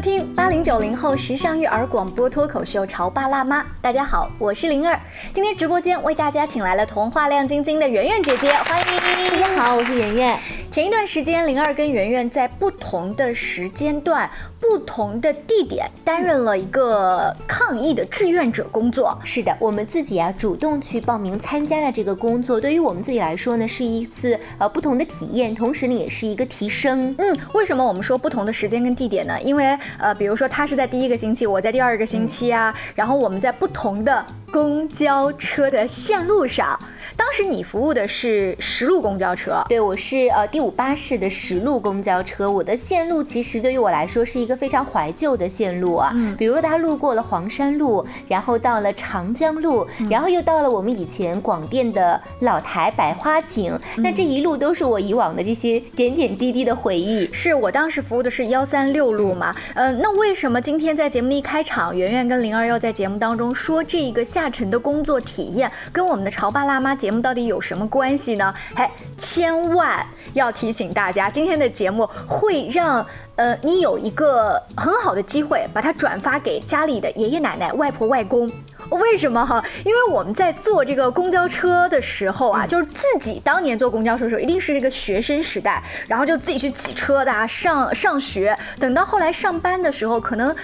[0.00, 3.60] 听八零九零后时尚育儿广播脱口秀《潮爸辣妈》。
[3.82, 4.98] 大家好，我是灵儿。
[5.34, 9.40] 今天直播间为大家请来了童话亮晶晶的圆圆姐姐，欢迎！
[9.40, 10.38] 大家好，我是圆圆。
[10.70, 14.30] 前一段时间，灵儿跟圆圆在不同的时间段、
[14.60, 19.18] 不同的地点担任了一个抗疫的志愿者工作。
[19.24, 27.12] 是的，我们自己啊主动去报名参加了这个工作，对于我们自己来说呢，是一次呃不同的体验，同时呢也是一个提升。
[27.18, 29.36] 嗯，为什么我们说不同的时间跟地点呢？
[29.42, 36.78] 因为呃，比如说他是在第一个星期，我在第二个星期啊，然后我们在不同的公交车的线路上。
[37.20, 42.50] 当时你服务的是十路公交车，对，我是呃第五巴士的十路公交车。
[42.50, 53.78] 我的线路其实对于我来说是一个非常怀旧的线路啊，嗯，比如它路过了黄山路，然后到了长江路，然后又到了我们以前广电的老台百花井。
[53.98, 57.30] 那这一路都是我以往的这些点点滴滴的回忆。
[57.34, 68.54] 是我当时服务的是幺三六路嘛，呃，那为什么今天在节目的一开场，圆圆跟灵儿要在节目当中说这一个下沉的工作体验跟我们的潮爸辣妈节节目到底有什么关系呢？
[68.74, 78.48] 哎，千万要提醒大家，今天的节目会让呃你有一个很好的机会，把它转发给家里的爷爷奶奶、外婆外公。
[78.90, 79.60] 为什么哈？
[79.84, 88.56] 因为我们在坐这个公交车的时候啊，就是自己当年坐公交车的时候，一定是这个学生时代，然后就自己去挤车的啊，上上学。
[88.78, 90.54] 等到后来上班的时候，可能。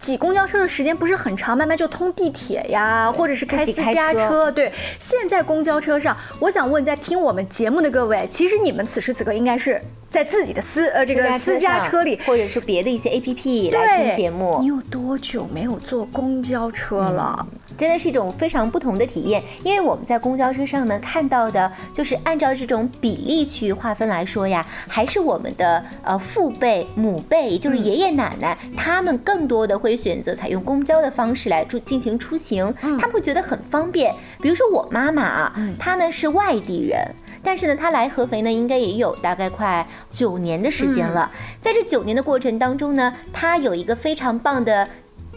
[0.00, 4.50] 挤公交车的时间不是很长，慢慢就通地铁呀，或者是开私家车。
[4.50, 9.80] 对，现在公交车上，我想问在听我们节目的各位，其实你们此时此刻应该是。
[10.10, 14.58] 在自己的私呃这个私家车里，或者是别的一些 A P P 来听节目。
[14.60, 17.46] 你有多久没有坐公交车了？
[17.78, 19.40] 真的是一种非常不同的体验。
[19.62, 34.12] 因为我们在公交车上呢看到的，就是按照这种比例去划分来说呀，还是我们的呃父辈、母辈，就是爷爷奶奶，他们更多的会选择采用公交的方式来出进行出行，他们会觉得很方便。
[34.42, 36.98] 比如说我妈妈啊，她呢是外地人。
[37.42, 41.30] 但是呢，他来合肥呢，应该也有大概快九年的时间了。
[41.60, 44.88] 在这九年的过程当中呢，他有一个非常棒的。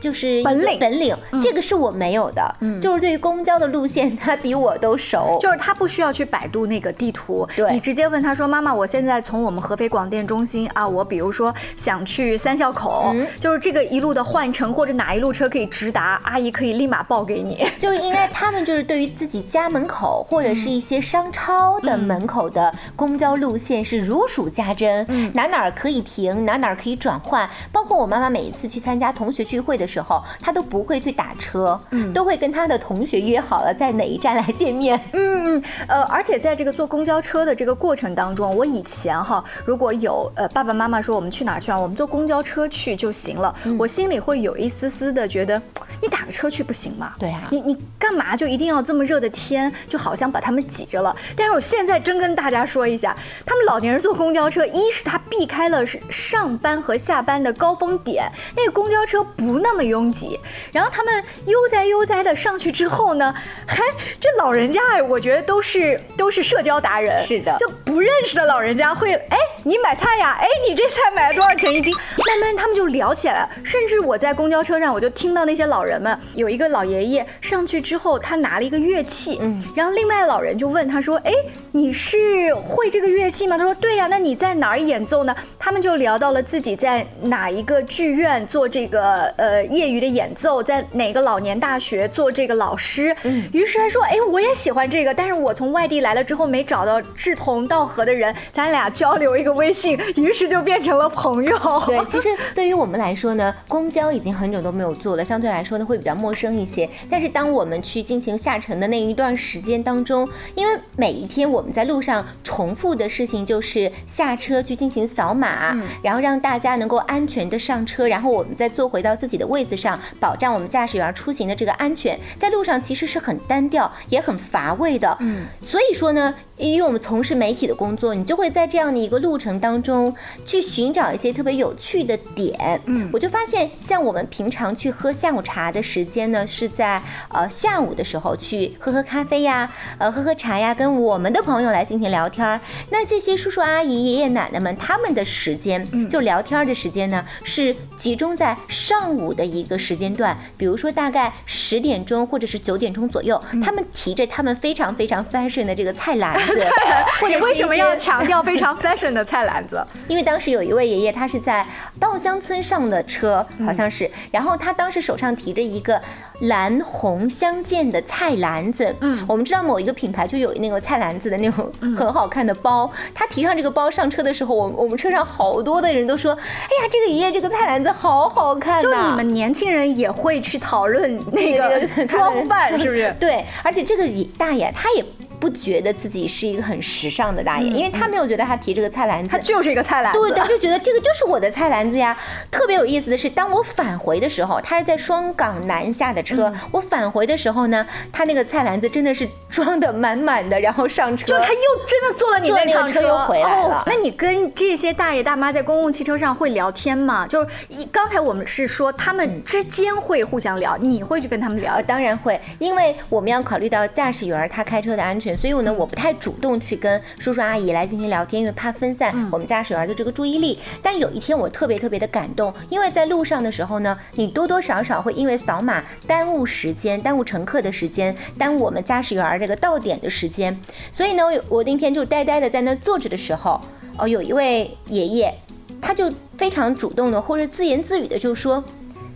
[0.04, 2.56] 就是本领，本领，这个是我没有的。
[2.60, 5.40] 嗯，就是对于公交的路线，他比我都熟。
[5.40, 17.66] 就是他不需要去百度那个地图，对你直接问他说：“妈妈，我现在从我们合肥广电中心啊，我比如说想去三孝口，就是这个一路的换乘或者哪一路车可以直达，阿姨可以立马报给你。
[17.80, 27.50] ”就是应该他们就是对于自己家门口或者是一些商超的门口的公交路线是如数家珍，哪哪可以停，哪哪可以转换。
[27.72, 29.93] 包括我妈妈每一次去参加同学聚会的时候。
[29.94, 35.00] 时候，他都不会去打车，嗯，都会跟他的同学约好了在哪一站来见面。
[35.14, 45.62] 嗯嗯，呃，而且在这个坐公交车的这个过程当中，我以前哈，如果有呃爸爸妈妈说我们去哪儿去啊，我们坐公交车去就行了，我心里会有一丝丝的觉得，
[46.02, 47.14] 你打个车去不行吗？
[47.20, 51.16] 对啊，你你干嘛就一定要这么热的天，就好像把他们挤着了。
[51.36, 53.16] 但是我现在真跟大家说一下，
[53.46, 59.83] 他们老年人坐公交车，一是他避开了上班和下班的高峰点，那个公交车不那么。
[59.84, 60.40] 拥挤，
[60.72, 63.34] 然后他们悠哉悠哉的上去之后呢，
[63.66, 63.78] 还
[64.20, 70.38] 这老人家哎，我觉得都是都是社交达人，是的，就不认识的老人家会哎，你买菜呀？
[70.40, 71.94] 哎，你这菜买了多少钱一斤？
[72.28, 81.32] 慢慢他们就聊起来了，甚至我在公交车上，我就听到那些老人们，有一个老爷爷上去之后，他拿了一个乐器，嗯，然后另外老人就问他说，哎，
[81.72, 83.58] 你是会这个乐器吗？
[83.58, 85.36] 他说对呀，那你在哪儿演奏呢？
[85.60, 89.64] 他们就聊到了自己在哪一个剧院做这个呃。
[89.74, 93.16] 业余的演奏，在哪个老年大学做这个老师？
[93.24, 106.88] 嗯，于是他说：“哎，我也喜欢这个，但是我从外地来了之后，没找到志同道合的人，咱俩交流一个微信，于是就变成了朋友。”对，其实对于我们来说呢，公交已经很久都没有坐了，相对来说呢会比较陌生一些。
[107.10, 119.64] 但是当我们去进行下沉的那一段时间当中，因为每一天我们在路上重复的事情就是下车去进行扫码，然后让大家能够安全的上车，然后我们再坐回到自己的位。
[119.64, 125.18] 子上保障我们驾驶员出行的这个安全，在路上其实是很单调也很乏味的。
[125.22, 126.36] 嗯，所以说呢。
[126.58, 130.16] 因为我们从事媒体的工作，你就会在这样的一个路程当中
[130.46, 132.80] 去寻找一些特别有趣的点。
[132.86, 142.62] 嗯，我就发现，像我们平常去喝下午茶的时间呢，是在呃下午的时候去喝喝咖啡呀，呃喝喝茶呀，跟我们的朋友来进行聊天儿。
[142.92, 156.43] 那这些叔叔阿姨、爷爷奶奶们，他们的时间就聊天的时间呢，是集中在上午的一个时间段，比如说大概十点钟或者是九点钟左右，他们提着他们非常非常 fashion 的这个菜篮。
[156.46, 156.66] 子，
[157.20, 159.86] 或者为什么要强调非常 fashion 的菜篮子？
[160.08, 161.66] 因为当时有一位爷爷，他是在
[162.00, 166.02] 稻香村上的车，好像是，然后他当时手上提着一个。
[166.40, 172.92] 蓝红相间的菜篮子，嗯，我们知道某一个品牌就有那个菜篮子的那种很好看的包。
[173.14, 183.16] 他提上这个包上车的时候，我我们车上好多的人都说：“哎呀，这个爷爷这个菜篮子好好看。”就你们年轻人也会去讨论那个装扮，是不是？
[183.20, 184.04] 对，而且这个
[184.36, 185.06] 大爷他也。
[185.44, 192.18] 不觉得自己是一个很时尚的大爷，因为他没有觉得他提这个菜篮子，他就是一个菜篮子，对，他就觉得这个就是我的菜篮子呀。
[192.50, 203.84] 特别有意思的是，当我返回的时候，他是在双港南下的车，我返回的时候呢，他那个菜篮子真的是装的满满的，然后上车，就他又真的坐了你那辆车又回来了。
[203.86, 207.28] 那你跟这些大爷大妈在公共汽车上会聊天吗？
[207.28, 211.82] 就是一刚才我们是说他们之间会互相聊，你会去跟他们聊？
[211.82, 215.33] 当然会，因为我们要考虑到驾驶员他开车的安全。
[215.36, 220.60] 所以呢，我不太主动去跟叔叔阿姨来进行聊天，因为怕分散我们驾驶员的这个注意力。
[220.82, 230.58] 但有一天我特别特别的感动，因为在路上的时候呢，你多多少少会因为扫码耽误时间，耽误乘客的时间，耽误我们驾驶员这个到点的时间。
[230.92, 233.60] 所以呢，我那天就呆呆的在那坐着的时候，
[233.98, 235.34] 哦，有一位爷爷，
[235.82, 238.64] 他就非常主动的或者自言自语的就说：“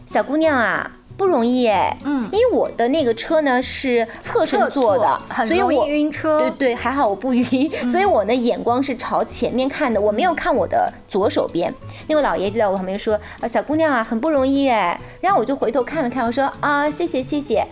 [0.05, 6.39] 小姑娘啊。”不容易哎，嗯，因为我的那个车呢是侧身坐的，所以我晕车。
[6.39, 11.73] 对对，还好我不晕，所以我呢眼光是朝前面看的，我没有看我的左手边。
[12.07, 17.65] 那个老爷就在我旁边说：“啊，小姑娘啊，很不容易哎。”然后我就回头看了看，我说：“啊，谢谢谢谢。”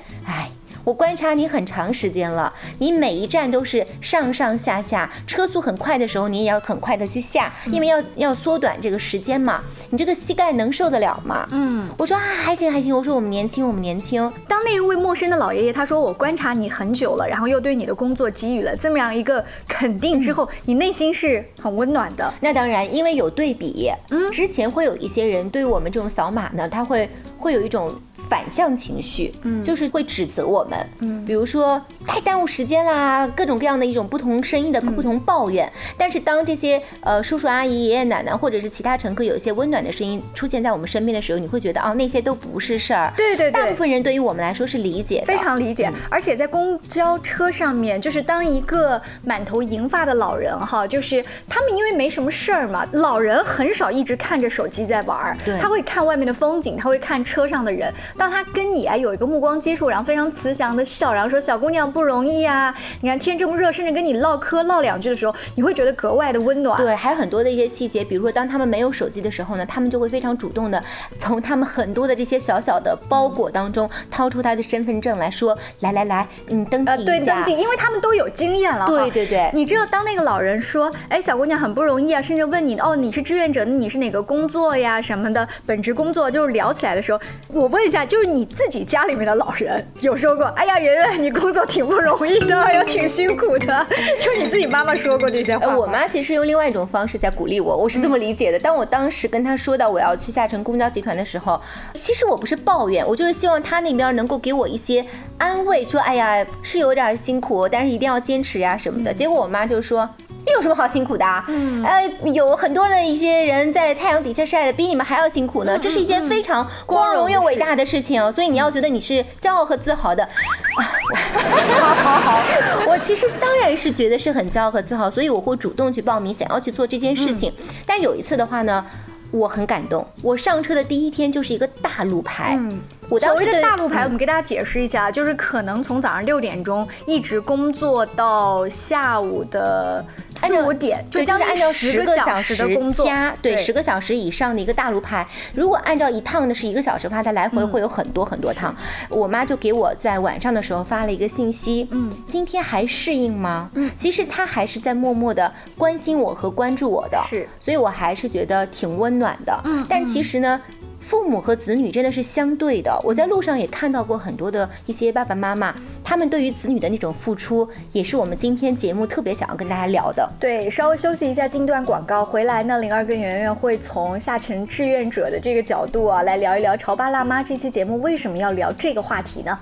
[0.85, 0.87] 哎。
[0.87, 9.63] 我观察你很长时间了，你每一站都是上上下下，车速很快的时候，你也要很快的去下，因为要要缩短这个时间嘛。
[9.89, 11.47] 你这个膝盖能受得了吗？
[11.51, 12.95] 嗯，我说啊，还行还行。
[12.95, 14.31] 我说我们年轻，我们年轻。
[14.47, 22.31] 当那一位陌生的老爷爷他说我观察你很久了，然后又对你的工作给予了这么样一个肯定之后，你内心是很温暖的。
[22.39, 27.09] 那当然，因为有对比，嗯，之前会有一些人对于我们这种扫码呢，他会
[27.39, 27.91] 会有一种。
[28.29, 35.71] 反向情绪，嗯，就是会指责我们，嗯，比如说太耽误时间啦，各种各样的一种不同声音的不同抱怨。
[35.97, 43.13] 但是当这些呃叔叔阿姨、爷爷奶奶或者是其他乘客有一些温暖的声音出现在我们身边的时候，你会觉得哦，那些都不是事儿。
[43.15, 45.91] 对对对，大部分人对于我们来说是理解，非常理解。
[46.09, 57.93] 而且在公交车上面，就是当一个满头银发的老人哈，就是他们因为没什么事儿嘛，老人很少一直看着手机在玩儿，他会看外面的风景，他会看车上的人。
[58.17, 66.77] 当他跟你啊有一个目光接触，然后非常慈祥的笑，然后说小姑娘不容易啊，你看天这么热，甚至跟你唠嗑唠两句的时候，你会觉得格外的温暖。
[66.77, 70.81] 对，还有很多的一些细节，比如说当他们没有手机的时候呢，他们就会非常主动的
[71.19, 77.03] 从他们很多的这些小小的包裹当中掏出他的身份证来说，来来来，你登记一下。
[77.03, 78.85] 对，登记，因为他们都有经验了。
[78.87, 87.19] 对对对，你知道当那个老人说，哎，小姑娘很不容易啊，甚至问你，哦，你是志愿者，你是哪个工作呀什么的，本职工作就是聊起来的时候，
[87.49, 88.45] 我问一下，就是你。
[88.55, 93.85] 自己家里面的老人有说过，哎呀，圆圆，你工作挺不容易的，又挺辛苦的，
[94.21, 95.75] 就你自己妈妈说过这些话。
[95.75, 98.57] 我妈其实用另外一种方式在鼓励我，我是这么理解的。
[98.57, 101.59] 当我当时跟她说到我要去下沉公交集团的时候，
[101.95, 105.05] 其实我不是抱怨，我就是希望她那边能够给我一些
[105.37, 109.13] 安慰，说，哎呀，是有点辛苦，但是一定要坚持呀什么的。
[109.13, 110.09] 结果我妈就说。
[110.53, 111.25] 有什么好辛苦的？
[111.47, 115.77] 嗯，呃，有很多的一些人在太阳底下晒的比你们还要辛苦呢。
[115.77, 120.27] 这是一件非常光荣又伟大的事情，所以你要觉得你是骄傲和自豪的。
[120.75, 122.41] 好好好，
[122.87, 127.53] 我其实当然是觉得是很骄傲和自豪，所以我会主动去报名，想要去做这件事情。
[127.85, 128.85] 但有一次的话呢。
[129.31, 130.05] 我很感动。
[130.21, 132.55] 我上车的第一天就是一个大路牌。
[132.57, 140.05] 嗯，我当时的大路牌，我们给大家解释一下，就是可能从早上六点钟一直工作到下午的
[140.47, 145.27] 四五点，就将按照十个小时的工作加对十个小时以上的一个大路牌。
[145.53, 148.73] 如果按照一趟的是一个小时的话，它来回会有很多很多趟。
[149.09, 153.69] 我妈就给我在晚上的时候发了一个信息，嗯，今天还适应吗？
[153.73, 159.25] 嗯，其实她还是在默默的关心我和关注我的，是，所以我还是觉得挺温暖。
[159.25, 160.61] 暖的，嗯，但其实呢，
[161.07, 162.99] 父母和子女真的是相对的。
[163.03, 170.27] 我在路上也看到过很多的一些爸爸妈妈，他们对于子女的那种付出，也是我们今天节目特别想要跟大家聊的。
[170.39, 179.57] 对，稍微休息一下，进段广告，回来呢，灵儿跟圆圆会从下沉志愿者的这个角度啊，来聊一聊《潮爸辣妈》这期节目为什么要聊这个话题呢？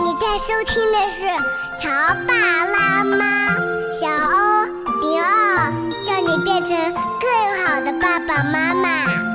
[0.00, 1.26] 你在收听的是
[1.80, 1.90] 《潮
[2.26, 2.34] 爸
[2.64, 3.56] 辣妈》，
[3.92, 4.64] 小欧
[5.02, 5.70] 零二，
[6.02, 6.76] 叫你变成
[7.20, 9.27] 更好的爸爸妈妈。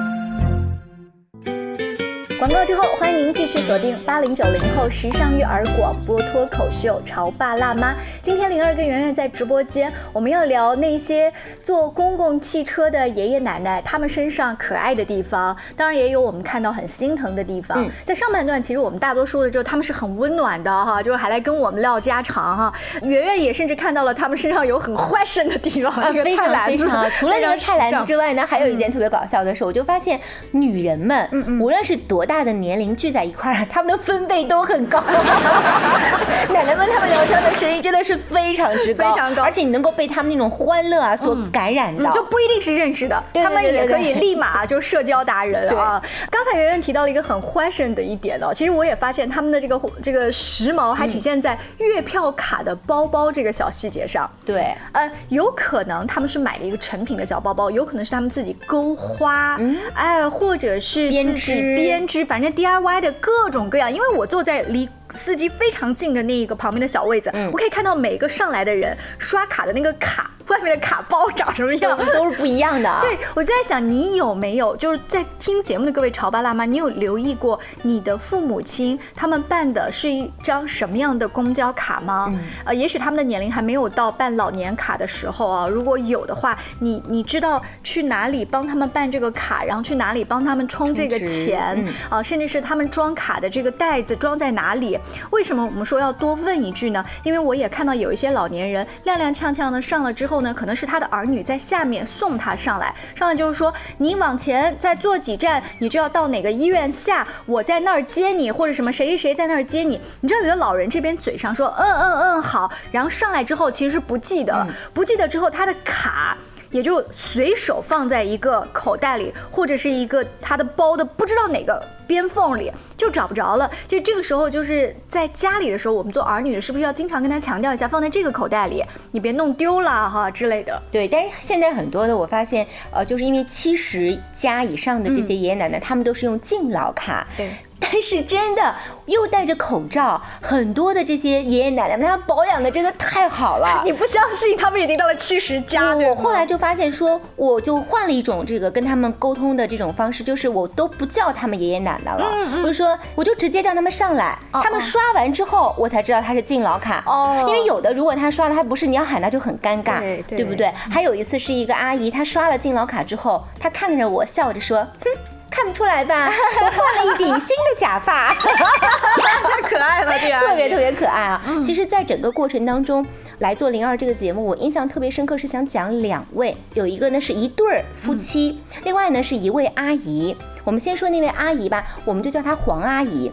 [2.43, 7.91] 广告之后，欢迎您继续锁定八零九零后时尚育儿广播脱口秀《潮爸辣妈》。
[8.21, 11.31] 今天灵儿跟圆圆在直播间，我们要聊那些
[11.61, 17.81] 坐公共汽车的爷爷奶奶，他们身上可爱的地方，当然也有我们看到很心疼的地方。
[17.81, 22.73] 嗯在上半段，其实我们大多数的时候，他们是很温暖的哈，就是还来跟我们唠家常哈。
[23.03, 30.19] 圆圆也甚至看到了他们身上有很 fashion 的地方， 啊，那个非常菜篮子非常，除了那个菜篮子之外，外呢，还有一件特别搞笑的事，我就发现
[30.51, 31.25] 女人们，
[31.61, 35.03] 无论是多大的年龄聚在一块儿， 他们的分贝都很高。
[36.53, 42.11] 奶奶们他们聊天的声音真的是非常之高，非常高而且你能够被他们那种欢乐啊所感染到。
[42.11, 45.99] 嗯就不一定是认识的，对对他们也可以立马就社交达人啊。
[46.29, 54.29] 刚才圆圆提到了一个很 fashion 的一点哦，其实我也发现他们的这个这个时髦还体现在月票卡的包包这个小细节上。
[54.45, 59.59] 对，呃，有可能他们是买了一个成品的小包包，有可能是他们自己勾花，
[59.95, 63.89] 哎，或者是编织编织，反正 DIY 的各种各样。
[63.89, 71.97] 因为我坐在离司机非常近的那一个旁边的小位子，我可以看到每个上来的人刷卡的那个卡外面的卡包长什么样。
[72.13, 73.01] 都是不一样的啊。
[73.03, 82.33] 对，我就在想，你有没有就是在听节目的各位潮爸辣妈，你有留意过你的父母亲他们办的是一张什么样的公交卡吗？
[82.65, 85.67] 呃，也许他们的年龄还没有到办老年卡的时候啊。
[85.67, 94.97] 如果有的话，你你知道去哪里帮他们办这个卡，然后去哪里帮他们充这个钱嗯啊、甚至是他们装卡的这个袋子装在哪里？
[95.31, 97.03] 为什么我们说要多问一句呢？
[97.23, 109.99] 因为我也看到有一些老年人踉踉跄跄的上了之后呢，可能是他的儿女在下面送他上来，上来就是说你往前再坐几站，你就要到哪个医院下，我在那儿接你，或者什么谁谁谁在那儿接你。
[110.21, 116.37] 你知道有的老人这边嘴上说嗯嗯嗯好，然后上来之后其实是不记得了，不记得之后他的卡。
[116.73, 123.71] 也就随手放在一个口袋里，或者是一个他的包的不知道哪个边缝里，就找不着了。
[123.87, 130.81] 就这个时候，就是在家里的时候，我们做儿女的，是不是要经常跟他强调一下，放在这个口袋里，你别弄丢了哈之类的。
[130.91, 137.25] 对，但是现在很多的我发现，呃，就是因为七十加以上的这些爷爷奶奶，他们都是用敬老卡。
[137.37, 137.49] 对。
[137.83, 138.73] 但是真的
[139.07, 143.81] 又戴着口罩，很多的这些爷爷奶奶们，他保养的真的太好了。
[143.85, 145.93] 你不相信，他们已经到了七十加。
[145.93, 157.03] 对我后来就发现说，我就换了一种这个跟他们沟通的这种方式，就是我都不叫他们爷爷奶奶了，我就说我就直接让他们上来，他们刷完之后，我才知道他是敬老卡。
[157.05, 160.67] 哦因为有的如果他刷了他不是，你要喊他就很尴尬，对对不对？
[160.89, 165.32] 还有一次是一个阿姨，她刷了敬老卡之后，她看着我笑着说，哼。
[165.53, 166.31] 看不出来吧？
[166.61, 168.33] 我换了一顶新的假发。
[168.33, 171.41] 太 可爱了，这个特别特别可爱啊！
[171.63, 173.05] 其实，在整个过程当中，
[173.39, 180.35] 来做零二这个节目，我印象特别深刻，是想讲两位，有一个呢是一对儿夫妻，另外呢是一位阿姨。
[180.63, 183.31] 我们先说那位阿姨吧，我们就叫她黄阿姨。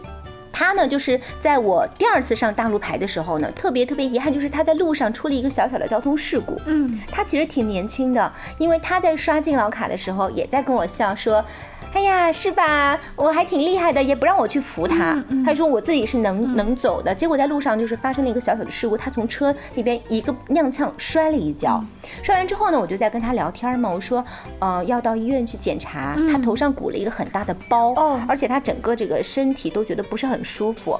[0.53, 6.59] 她呢，就是在我第二次上大陆牌的时候呢，特别特别遗憾，就是她在路上出了一个小小的交通事故。
[6.65, 11.43] 嗯，她其实挺年轻的，因为她在刷敬老卡的时候，也在跟我笑说。
[11.93, 12.99] 哎呀，是吧？
[13.15, 15.21] 我还挺厉害的，也不让我去扶他。
[15.45, 17.13] 他说我自己是能能走的。
[17.13, 21.83] 结果在路上就是发生了一个小小的事故，他从车里边一个踉跄摔了一跤。
[22.23, 24.23] 摔完之后呢，我就在跟他聊天嘛，我说，
[24.59, 26.17] 呃，要到医院去检查。
[26.31, 30.99] 他头上鼓了一个很大的包，哦而且他整个这个身体都觉得不是很舒服。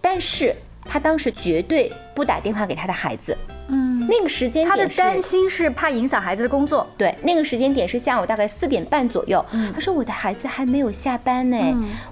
[0.00, 3.36] 但是他当时绝对不打电话给他的孩子。
[3.68, 6.86] 嗯，那个时间他的担心是怕影响孩子的工作。
[6.98, 9.42] 对，那个时间点是下午大概四点半左右。
[9.52, 11.56] 嗯他说我的孩子还没有下班呢，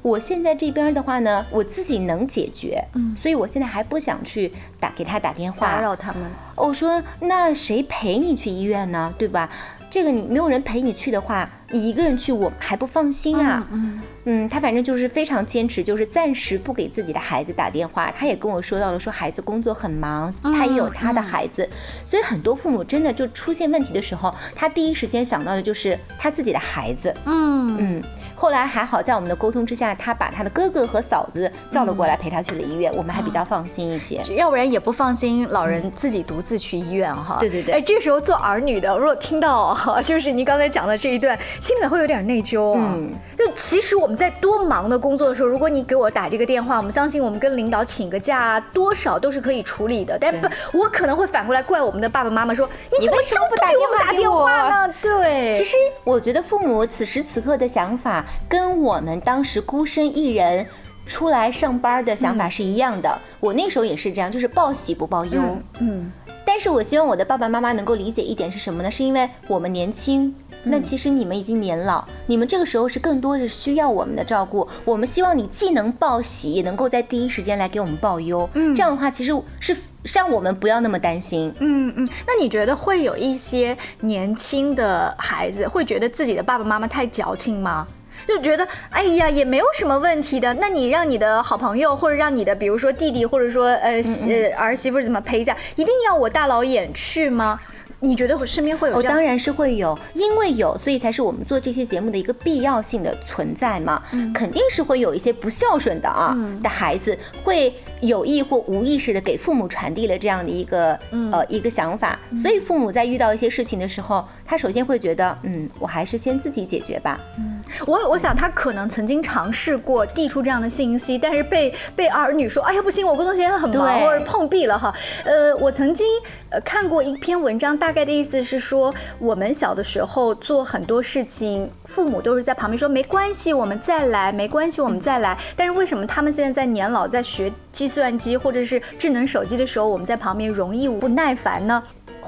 [0.01, 6.23] 我现在这边的话呢，我自己能解决，嗯所以我现在还不想去打给他打电话打扰他们。
[6.55, 9.13] 我说那谁陪你去医院呢？
[9.19, 9.51] 对吧？
[9.91, 13.67] 这个你没有人陪你去的话，你一个人去我还不放心啊。
[13.71, 18.13] 嗯嗯，他反正就是非常坚持，就是暂时不给自己的孩子打电话。
[18.17, 21.67] 他也跟我说到了，说孩子工作很忙，他也有他的孩子，
[22.05, 27.13] 所以很多父母真的就出现问题的时候，他第一时间想到的就是他自己的孩子。
[27.25, 28.03] 嗯嗯，
[28.35, 34.21] 后来还好，在我们的沟通之下，他把他的哥哥和嫂子叫了过来，陪他去了医院，我们还比较放心一些。
[34.35, 37.39] 要不然也不放心老人自己独自去医院哈。
[37.41, 42.95] 对对对哎，这时候做儿女的，如果听到哈， 就是您刚才讲的这一段，心里面会有点内疚啊。
[42.97, 50.19] 嗯就其实我们在多忙的工作的时候，如果你给我打这个电话，我们相信我们跟领导请个假，多少都是可以处理的。
[50.21, 54.95] 但不，我可能会反过来怪我们的爸爸妈妈说，你怎么你为什么就不给我们打电话打电话话呢？
[55.01, 55.75] 对，其实
[56.05, 60.67] 我觉得父母此时此刻的想法，跟我们当时孤身一人
[61.07, 63.19] 出来上班的想法是一样的。
[63.39, 65.41] 我那时候也是这样，就是报喜不报忧。
[65.79, 66.13] 嗯
[66.45, 68.91] 但是我希望我的爸爸妈妈能够理解一点是什么呢？
[68.91, 74.69] 是因为我们年轻，那其实你们已经年老，你们这个时候是更多的需要我们的照顾。
[74.85, 78.49] 我们希望你既能报喜，也能够在第一时间来给我们报忧。
[78.55, 81.53] 嗯，这样的话其实是让我们不要那么担心。
[81.61, 87.87] 嗯嗯，那你觉得会有一些年轻的孩子会觉得自己的爸爸妈妈太矫情吗？
[88.27, 93.93] 就觉得哎呀也没有什么问题的，那你让你的好朋友或者让你的比如说弟弟或者说呃
[94.29, 97.59] 呃儿媳妇怎么陪一下，一定要我大老远去吗？
[98.01, 98.97] 你觉得我身边会有？
[98.97, 104.03] 哦，当然是会有，因为有，所以才是我们做这些节目的一个必要性的存在嘛。
[104.13, 110.99] 嗯，肯定是会有一些不孝顺的啊的孩子，会有意或无意识的给父母传递了这样的一个
[111.31, 117.21] 呃一个想法，所以父母在遇到一些事情的时候，他首先会觉得，嗯，我还是先自己解决吧。
[117.39, 124.91] 嗯，我我想他可能曾经尝试过递出这样的信息，但是被被儿女说，哎呀不行，我工作时间很忙，或者碰壁了哈。
[125.25, 126.07] 呃，我曾经
[126.49, 127.91] 呃看过一篇文章，大。
[127.91, 135.37] 大概的意思是说，我们小的时候做很多事情，父母都是在旁边说没关系，我们再来，没关系，我们再来。
[135.57, 141.83] 但是为什么他们现在在年老，在学计算机或者是智能手机的时候，我们在旁边容易不耐烦呢？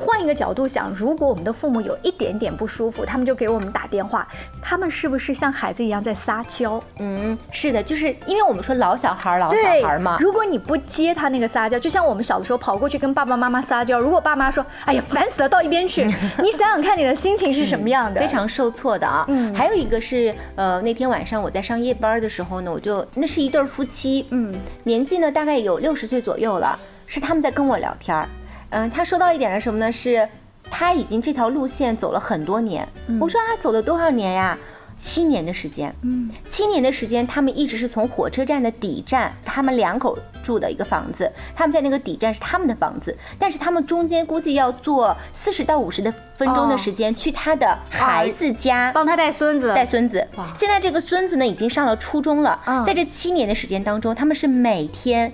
[0.04, 4.26] 换一个角度想，如果我们的父母有一点点不舒服，他们就给我们打电话，
[4.60, 6.82] 他们是不是像孩子一样在撒娇？
[6.98, 10.16] 嗯，是的，就是因为我们说老小孩老小孩嘛。
[10.18, 16.04] 如果你不接他那个撒娇，就像我们小的时候跑过去跟爸爸妈妈撒娇，如果爸妈说：“哎呀，烦死了，到一边去。
[16.42, 18.20] ”你想想看，你的心情是什么样的？
[18.20, 19.24] 非常受挫的啊。
[19.28, 19.54] 嗯。
[19.54, 24.54] 还有一个是，呃，那天晚上我在上夜班的时候呢，我就那是一对夫妻，嗯，
[24.84, 28.26] 年纪呢大概有六十岁左右了，是他们在跟我聊天儿。
[28.72, 29.92] 嗯，他说到一点是什么呢？
[29.92, 30.28] 是
[30.70, 32.86] 他已经这条路线走了很多年。
[33.20, 34.58] 我说他走了多少年呀？
[34.98, 35.92] 七年的时间。
[36.02, 50.24] 嗯，七年的时间，他们一直是从火车站的底站，他们两口住的一个房子，他们在那个底站是他们的房子，但是他们中间估计要坐四十到五十的分钟的时间去他的孩子家，帮他带孙子，带孙子。
[50.54, 55.32] 现在这个孙子呢已经上了初中了，在这七年的时间当中，他们是每天。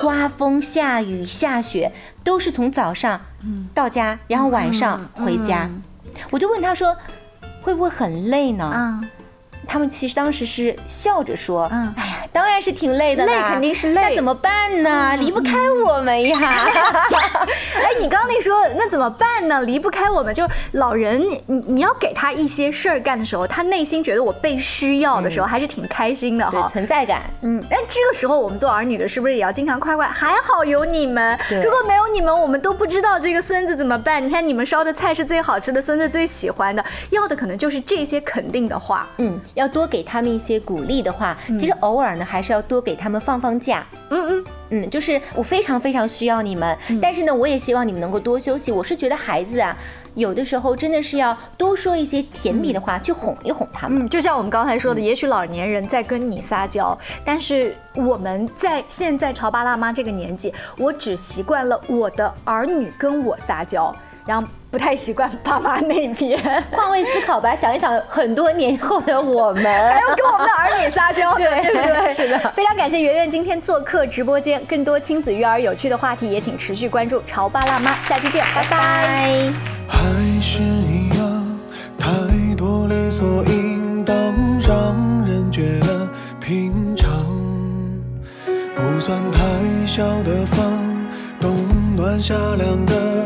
[0.00, 1.92] 刮风下雨下雪，
[2.24, 3.20] 都是从早上
[3.74, 5.68] 到家，然后晚上回家。
[6.30, 6.96] 我就问他说，
[7.62, 9.00] 会不会很累呢？
[9.66, 15.16] 他们其实当时是笑着说：“嗯，哎呀，当然是挺累的累肯定是累， 那怎么办呢？
[15.18, 16.38] 离不开我们呀。”
[17.76, 19.62] 哎，你刚刚那说那怎么办呢？
[19.62, 27.22] 离不开我们，就老人，你你要给他一些事儿干的时候，他内心觉得我被需要的时候，还是挺开心的哈，存在感。
[27.42, 30.06] 嗯，但这个时候我们做儿女的，是不是也要经常夸夸？
[30.08, 34.24] 还好有你们，如果没有你们，我们都不知道这个孙子怎么办。
[34.24, 39.06] 你看你们烧的菜是最好吃的，孙子最喜欢的，要的可能就是这些肯定的话。
[39.18, 39.38] 嗯。
[39.56, 43.84] 要多给他们一些鼓励的话，其实偶尔呢，还是要多给他们放放假。
[44.10, 48.70] 嗯嗯嗯，就是我非常非常需要你们，但是呢，我也希望你们能够多休息。
[48.70, 49.74] 我是觉得孩子啊，
[50.14, 54.04] 有的时候真的是要多说一些甜蜜的话，去哄一哄他们。
[54.04, 63.94] 嗯，就像我们刚才说的，也许老年人在跟你撒娇，但是我们在现在潮爸辣妈这个年纪，我只习惯了我的儿女跟我撒娇。
[64.26, 66.38] 然后不太习惯爸妈那边，
[66.72, 72.38] 换位思考吧，想一想很多年后的我们，还要跟我们的儿女撒娇， 对对对，是的。
[72.56, 79.52] 非常感谢圆圆今天做客直播间，更多亲子育儿有趣的话题也请持续关注潮爸辣妈，下期见，拜拜。
[79.88, 79.98] 还
[80.42, 81.60] 是一样，
[81.96, 82.10] 太
[82.56, 84.16] 多理所应当，
[84.60, 86.08] 让人觉得
[86.40, 87.08] 平常，
[88.74, 90.86] 不算太小的房。
[91.38, 91.54] 冬
[91.94, 93.25] 暖夏凉的那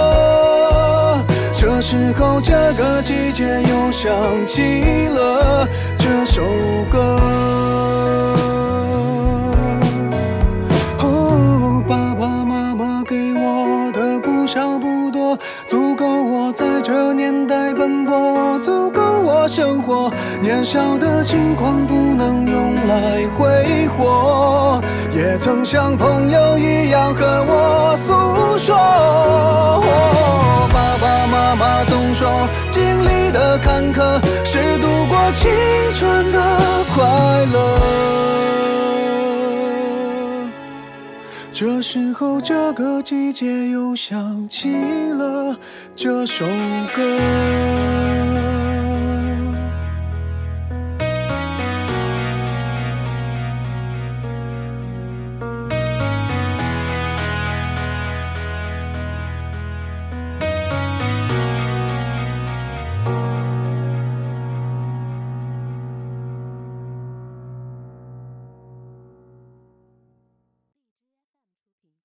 [2.11, 4.11] 这时候，这个季节又想
[4.45, 5.65] 起了
[5.97, 6.41] 这首
[6.91, 7.17] 歌。
[16.93, 24.81] 这年代奔波足够我生活年少的轻狂不能用来挥霍。
[25.15, 28.75] 也曾像朋友一样和我诉说。
[30.73, 34.21] 爸爸妈妈总说经历的坎坷
[41.61, 44.71] 这时候，这个季节又想起
[45.13, 45.55] 了
[45.95, 46.43] 这首
[46.95, 47.03] 歌。